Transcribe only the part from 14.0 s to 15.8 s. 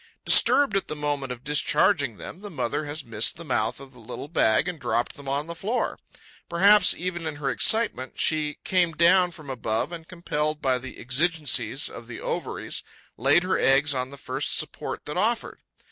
the first support that offered.